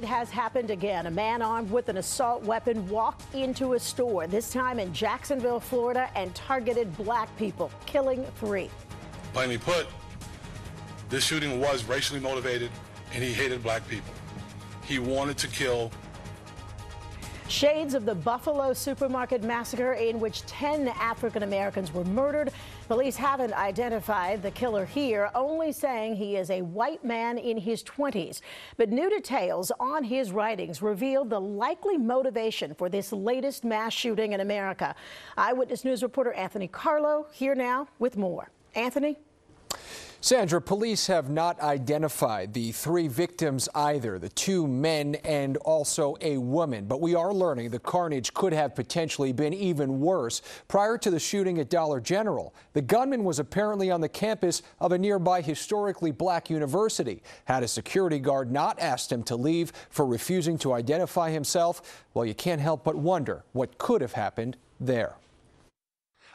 It 0.00 0.06
has 0.06 0.30
happened 0.30 0.70
again. 0.70 1.04
A 1.04 1.10
man 1.10 1.42
armed 1.42 1.70
with 1.70 1.90
an 1.90 1.98
assault 1.98 2.42
weapon 2.42 2.88
walked 2.88 3.34
into 3.34 3.74
a 3.74 3.78
store, 3.78 4.26
this 4.26 4.50
time 4.50 4.78
in 4.78 4.94
Jacksonville, 4.94 5.60
Florida, 5.60 6.08
and 6.16 6.34
targeted 6.34 6.96
black 6.96 7.28
people, 7.36 7.70
killing 7.84 8.24
three. 8.36 8.70
Plainly 9.34 9.58
put, 9.58 9.86
this 11.10 11.22
shooting 11.22 11.60
was 11.60 11.84
racially 11.84 12.18
motivated 12.18 12.70
and 13.12 13.22
he 13.22 13.30
hated 13.30 13.62
black 13.62 13.86
people. 13.88 14.14
He 14.86 14.98
wanted 14.98 15.36
to 15.36 15.48
kill 15.48 15.90
Shades 17.50 17.94
of 17.94 18.04
the 18.04 18.14
Buffalo 18.14 18.72
supermarket 18.72 19.42
massacre, 19.42 19.94
in 19.94 20.20
which 20.20 20.46
10 20.46 20.86
African 20.86 21.42
Americans 21.42 21.92
were 21.92 22.04
murdered. 22.04 22.52
Police 22.86 23.16
haven't 23.16 23.52
identified 23.54 24.40
the 24.40 24.52
killer 24.52 24.86
here, 24.86 25.30
only 25.34 25.72
saying 25.72 26.14
he 26.14 26.36
is 26.36 26.50
a 26.50 26.62
white 26.62 27.04
man 27.04 27.38
in 27.38 27.58
his 27.58 27.82
20s. 27.82 28.40
But 28.76 28.90
new 28.90 29.10
details 29.10 29.72
on 29.80 30.04
his 30.04 30.30
writings 30.30 30.80
reveal 30.80 31.24
the 31.24 31.40
likely 31.40 31.98
motivation 31.98 32.72
for 32.72 32.88
this 32.88 33.12
latest 33.12 33.64
mass 33.64 33.92
shooting 33.92 34.32
in 34.32 34.38
America. 34.38 34.94
Eyewitness 35.36 35.84
News 35.84 36.04
reporter 36.04 36.32
Anthony 36.34 36.68
Carlo 36.68 37.26
here 37.32 37.56
now 37.56 37.88
with 37.98 38.16
more. 38.16 38.48
Anthony? 38.76 39.18
Sandra, 40.22 40.60
police 40.60 41.06
have 41.06 41.30
not 41.30 41.58
identified 41.62 42.52
the 42.52 42.72
three 42.72 43.08
victims 43.08 43.70
either, 43.74 44.18
the 44.18 44.28
two 44.28 44.68
men 44.68 45.14
and 45.24 45.56
also 45.56 46.14
a 46.20 46.36
woman. 46.36 46.84
But 46.84 47.00
we 47.00 47.14
are 47.14 47.32
learning 47.32 47.70
the 47.70 47.78
carnage 47.78 48.34
could 48.34 48.52
have 48.52 48.74
potentially 48.74 49.32
been 49.32 49.54
even 49.54 49.98
worse. 49.98 50.42
Prior 50.68 50.98
to 50.98 51.10
the 51.10 51.18
shooting 51.18 51.58
at 51.58 51.70
Dollar 51.70 52.00
General, 52.00 52.54
the 52.74 52.82
gunman 52.82 53.24
was 53.24 53.38
apparently 53.38 53.90
on 53.90 54.02
the 54.02 54.10
campus 54.10 54.60
of 54.78 54.92
a 54.92 54.98
nearby 54.98 55.40
historically 55.40 56.10
black 56.10 56.50
university. 56.50 57.22
Had 57.46 57.62
a 57.62 57.68
security 57.68 58.18
guard 58.18 58.52
not 58.52 58.78
asked 58.78 59.10
him 59.10 59.22
to 59.22 59.36
leave 59.36 59.72
for 59.88 60.04
refusing 60.04 60.58
to 60.58 60.74
identify 60.74 61.30
himself, 61.30 62.04
well, 62.12 62.26
you 62.26 62.34
can't 62.34 62.60
help 62.60 62.84
but 62.84 62.94
wonder 62.94 63.42
what 63.52 63.78
could 63.78 64.02
have 64.02 64.12
happened 64.12 64.58
there. 64.78 65.14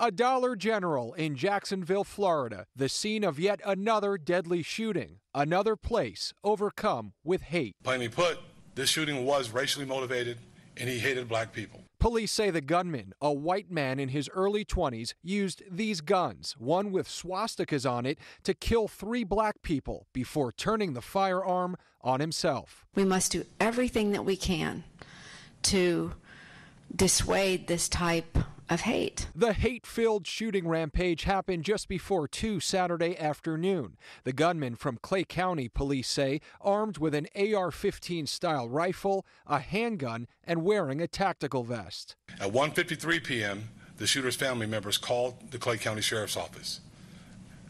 A 0.00 0.12
Dollar 0.12 0.54
General 0.54 1.12
in 1.14 1.34
Jacksonville, 1.34 2.04
Florida, 2.04 2.66
the 2.76 2.88
scene 2.88 3.24
of 3.24 3.40
yet 3.40 3.60
another 3.66 4.16
deadly 4.16 4.62
shooting, 4.62 5.18
another 5.34 5.74
place 5.74 6.32
overcome 6.44 7.14
with 7.24 7.42
hate. 7.42 7.74
Plainly 7.82 8.08
put, 8.08 8.38
this 8.76 8.88
shooting 8.88 9.26
was 9.26 9.50
racially 9.50 9.84
motivated 9.84 10.38
and 10.76 10.88
he 10.88 11.00
hated 11.00 11.28
black 11.28 11.52
people. 11.52 11.82
Police 11.98 12.30
say 12.30 12.50
the 12.50 12.60
gunman, 12.60 13.12
a 13.20 13.32
white 13.32 13.72
man 13.72 13.98
in 13.98 14.10
his 14.10 14.30
early 14.32 14.64
20s, 14.64 15.14
used 15.20 15.64
these 15.68 16.00
guns, 16.00 16.54
one 16.56 16.92
with 16.92 17.08
swastikas 17.08 17.90
on 17.90 18.06
it, 18.06 18.20
to 18.44 18.54
kill 18.54 18.86
three 18.86 19.24
black 19.24 19.62
people 19.62 20.06
before 20.12 20.52
turning 20.52 20.92
the 20.92 21.02
firearm 21.02 21.76
on 22.02 22.20
himself. 22.20 22.86
We 22.94 23.04
must 23.04 23.32
do 23.32 23.44
everything 23.58 24.12
that 24.12 24.24
we 24.24 24.36
can 24.36 24.84
to 25.62 26.12
dissuade 26.94 27.66
this 27.66 27.88
type 27.88 28.38
of 28.68 28.82
hate. 28.82 29.28
The 29.34 29.52
hate 29.52 29.86
filled 29.86 30.26
shooting 30.26 30.68
rampage 30.68 31.24
happened 31.24 31.64
just 31.64 31.88
before 31.88 32.28
2 32.28 32.60
Saturday 32.60 33.18
afternoon. 33.18 33.96
The 34.24 34.32
gunman 34.32 34.76
from 34.76 34.98
Clay 35.02 35.24
County, 35.24 35.68
police 35.68 36.08
say, 36.08 36.40
armed 36.60 36.98
with 36.98 37.14
an 37.14 37.28
AR 37.36 37.70
15 37.70 38.26
style 38.26 38.68
rifle, 38.68 39.26
a 39.46 39.60
handgun, 39.60 40.26
and 40.44 40.64
wearing 40.64 41.00
a 41.00 41.08
tactical 41.08 41.64
vest. 41.64 42.16
At 42.40 42.52
1:53 42.52 43.24
p.m., 43.24 43.68
the 43.96 44.06
shooter's 44.06 44.36
family 44.36 44.66
members 44.66 44.96
called 44.96 45.50
the 45.50 45.58
Clay 45.58 45.76
County 45.76 46.02
Sheriff's 46.02 46.36
Office. 46.36 46.80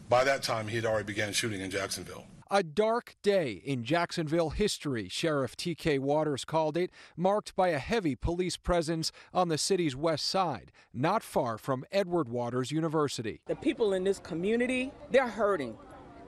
By 0.09 0.23
that 0.23 0.43
time, 0.43 0.67
he 0.67 0.75
had 0.75 0.85
already 0.85 1.05
began 1.05 1.33
shooting 1.33 1.61
in 1.61 1.71
Jacksonville. 1.71 2.25
A 2.51 2.63
dark 2.63 3.13
day 3.21 3.61
in 3.63 3.83
Jacksonville 3.83 4.49
history, 4.49 5.07
Sheriff 5.07 5.55
T.K. 5.55 5.99
Waters 5.99 6.45
called 6.45 6.77
it, 6.77 6.89
marked 7.15 7.55
by 7.55 7.67
a 7.67 7.77
heavy 7.77 8.15
police 8.15 8.57
presence 8.57 9.11
on 9.31 9.49
the 9.49 9.57
city's 9.59 9.95
west 9.95 10.25
side, 10.25 10.71
not 10.91 11.21
far 11.21 11.59
from 11.59 11.85
Edward 11.91 12.27
Waters 12.27 12.71
University. 12.71 13.39
The 13.45 13.55
people 13.55 13.93
in 13.93 14.03
this 14.03 14.17
community, 14.17 14.91
they're 15.11 15.27
hurting, 15.27 15.77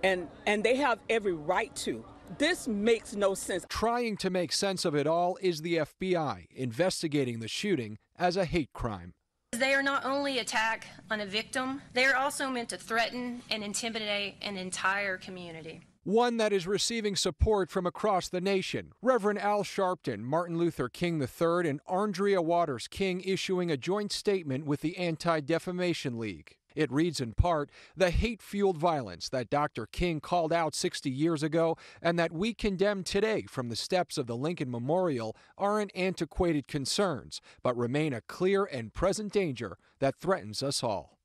and, 0.04 0.28
and 0.46 0.64
they 0.64 0.76
have 0.76 1.00
every 1.10 1.34
right 1.34 1.76
to. 1.78 2.06
This 2.38 2.68
makes 2.68 3.16
no 3.16 3.34
sense. 3.34 3.66
Trying 3.68 4.18
to 4.18 4.30
make 4.30 4.52
sense 4.52 4.86
of 4.86 4.94
it 4.94 5.08
all 5.08 5.40
is 5.42 5.64
the 5.64 5.78
FBI, 5.78 6.46
investigating 6.52 7.40
the 7.40 7.48
shooting 7.48 7.98
as 8.20 8.38
a 8.38 8.46
hate 8.46 8.74
crime. 8.74 9.16
They 9.54 9.74
are 9.74 9.82
not 9.82 10.06
only 10.06 10.38
attack 10.38 10.86
on 11.10 11.20
a 11.20 11.26
victim, 11.26 11.82
they 11.94 12.06
are 12.06 12.16
also 12.16 12.48
meant 12.48 12.70
to 12.70 12.78
threaten 12.78 13.42
and 13.50 13.64
intimidate 13.64 14.36
an 14.44 14.56
entire 14.56 15.18
community 15.18 15.82
one 16.04 16.38
that 16.38 16.52
is 16.52 16.66
receiving 16.66 17.16
support 17.16 17.70
from 17.70 17.86
across 17.86 18.28
the 18.28 18.42
nation. 18.42 18.92
Reverend 19.02 19.40
Al 19.40 19.64
Sharpton, 19.64 20.22
Martin 20.22 20.58
Luther 20.58 20.90
King 20.90 21.22
III, 21.22 21.70
and 21.70 21.80
Andrea 21.88 22.42
Waters 22.42 22.88
King 22.88 23.22
issuing 23.22 23.70
a 23.70 23.78
joint 23.78 24.12
statement 24.12 24.66
with 24.66 24.82
the 24.82 24.98
Anti 24.98 25.42
Defamation 25.42 26.18
League. 26.18 26.58
It 26.76 26.92
reads 26.92 27.20
in 27.20 27.34
part 27.34 27.70
the 27.96 28.12
hate 28.12 28.42
fueled 28.42 28.78
violence 28.78 29.30
that 29.30 29.50
Dr. 29.50 29.86
King 29.86 30.20
called 30.22 30.54
out 30.54 30.74
60 30.74 31.10
years 31.10 31.44
ago 31.44 31.78
and 32.02 32.18
that 32.18 32.32
we 32.32 32.54
condemn 32.54 33.04
today 33.04 33.44
from 33.44 33.70
the 33.70 33.76
steps 33.76 34.18
of 34.18 34.28
the 34.28 34.38
Lincoln 34.38 34.72
Memorial 34.72 35.36
aren't 35.58 35.96
antiquated 35.96 36.68
concerns, 36.68 37.42
but 37.62 37.78
remain 37.78 38.14
a 38.14 38.22
clear 38.22 38.64
and 38.64 38.94
present 38.94 39.34
danger 39.34 39.78
that 40.00 40.16
threatens 40.16 40.64
us 40.64 40.82
all. 40.82 41.21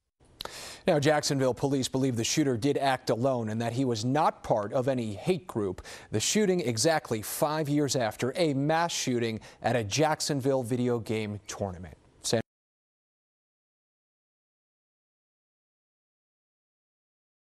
Now, 0.87 1.01
Jacksonville 1.01 1.53
police 1.53 1.89
believe 1.89 2.15
the 2.15 2.23
shooter 2.23 2.57
did 2.57 2.79
act 2.79 3.11
alone 3.11 3.49
and 3.49 3.61
that 3.61 3.73
he 3.73 3.85
was 3.85 4.05
not 4.05 4.45
part 4.45 4.73
of 4.73 4.87
any 4.87 5.15
hate 5.15 5.49
group. 5.49 5.85
The 6.13 6.21
shooting 6.21 6.61
exactly 6.61 7.23
five 7.23 7.69
years 7.69 7.97
after 7.97 8.33
a 8.37 8.55
mass 8.55 8.93
shooting 8.93 9.41
at 9.63 9.75
a 9.75 9.83
Jacksonville 9.83 10.63
video 10.63 11.01
game 11.01 11.41
tournament. 11.49 11.97